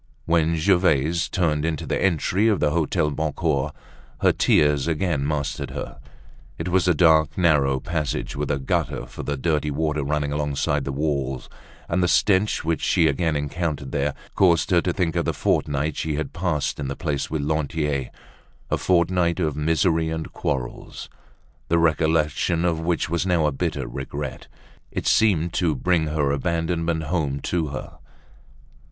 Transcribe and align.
When 0.25 0.55
Gervaise 0.55 1.29
turned 1.29 1.63
into 1.63 1.85
the 1.85 2.01
entry 2.03 2.47
of 2.47 2.59
the 2.59 2.71
Hotel 2.71 3.11
Boncoeur, 3.11 3.71
her 4.21 4.31
tears 4.31 4.87
again 4.87 5.27
mastered 5.27 5.69
her. 5.69 5.99
It 6.57 6.69
was 6.69 6.87
a 6.87 6.95
dark, 6.95 7.37
narrow 7.37 7.79
passage, 7.79 8.35
with 8.35 8.49
a 8.49 8.57
gutter 8.57 9.05
for 9.05 9.21
the 9.21 9.37
dirty 9.37 9.69
water 9.69 10.03
running 10.03 10.31
alongside 10.33 10.85
the 10.85 10.91
wall; 10.91 11.43
and 11.87 12.01
the 12.01 12.07
stench 12.07 12.65
which 12.65 12.81
she 12.81 13.05
again 13.05 13.35
encountered 13.35 13.91
there 13.91 14.15
caused 14.33 14.71
her 14.71 14.81
to 14.81 14.91
think 14.91 15.15
of 15.15 15.25
the 15.25 15.35
fortnight 15.35 15.95
she 15.97 16.15
had 16.15 16.33
passed 16.33 16.79
in 16.79 16.87
the 16.87 16.95
place 16.95 17.29
with 17.29 17.43
Lantier—a 17.43 18.77
fortnight 18.79 19.39
of 19.39 19.55
misery 19.55 20.09
and 20.09 20.33
quarrels, 20.33 21.11
the 21.67 21.77
recollection 21.77 22.65
of 22.65 22.79
which 22.79 23.07
was 23.07 23.27
now 23.27 23.45
a 23.45 23.51
bitter 23.51 23.87
regret. 23.87 24.47
It 24.91 25.05
seemed 25.05 25.53
to 25.61 25.75
bring 25.75 26.07
her 26.07 26.31
abandonment 26.31 27.03
home 27.03 27.39
to 27.41 27.67
her. 27.67 27.99